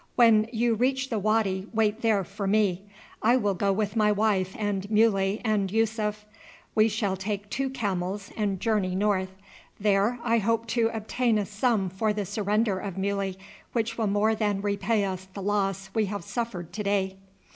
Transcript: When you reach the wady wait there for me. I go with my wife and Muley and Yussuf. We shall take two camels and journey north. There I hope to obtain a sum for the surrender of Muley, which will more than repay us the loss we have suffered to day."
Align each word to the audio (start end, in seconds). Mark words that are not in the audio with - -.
When 0.15 0.49
you 0.51 0.73
reach 0.73 1.11
the 1.11 1.19
wady 1.19 1.67
wait 1.75 2.01
there 2.01 2.23
for 2.23 2.47
me. 2.47 2.81
I 3.21 3.37
go 3.37 3.71
with 3.71 3.95
my 3.95 4.11
wife 4.11 4.55
and 4.57 4.89
Muley 4.89 5.39
and 5.45 5.71
Yussuf. 5.71 6.25
We 6.73 6.89
shall 6.89 7.15
take 7.15 7.51
two 7.51 7.69
camels 7.69 8.31
and 8.35 8.59
journey 8.59 8.95
north. 8.95 9.29
There 9.79 10.17
I 10.23 10.39
hope 10.39 10.65
to 10.69 10.89
obtain 10.91 11.37
a 11.37 11.45
sum 11.45 11.87
for 11.87 12.13
the 12.13 12.25
surrender 12.25 12.79
of 12.79 12.97
Muley, 12.97 13.37
which 13.73 13.95
will 13.95 14.07
more 14.07 14.33
than 14.33 14.63
repay 14.63 15.05
us 15.05 15.27
the 15.35 15.41
loss 15.43 15.91
we 15.93 16.05
have 16.07 16.23
suffered 16.23 16.73
to 16.73 16.81
day." 16.81 17.17